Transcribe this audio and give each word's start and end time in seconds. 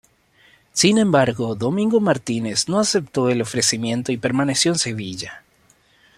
Sin 0.73 0.97
embargo, 0.97 1.53
Domingo 1.53 1.99
Martínez 1.99 2.67
no 2.67 2.79
aceptó 2.79 3.29
el 3.29 3.39
ofrecimiento 3.39 4.11
y 4.11 4.17
permaneció 4.17 4.71
en 4.71 4.79
Sevilla. 4.79 5.43